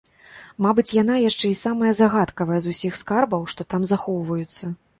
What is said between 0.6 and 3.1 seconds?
Мабыць, яна яшчэ і самая загадкавая з усіх